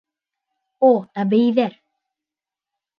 О, 0.89 0.89
әбейҙәр! 1.25 1.79